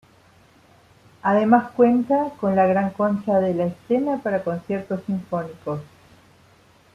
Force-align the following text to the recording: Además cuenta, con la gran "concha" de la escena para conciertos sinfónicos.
Además 1.21 1.69
cuenta, 1.75 2.31
con 2.39 2.55
la 2.55 2.65
gran 2.65 2.89
"concha" 2.89 3.39
de 3.39 3.53
la 3.53 3.65
escena 3.67 4.17
para 4.17 4.43
conciertos 4.43 5.01
sinfónicos. 5.05 5.79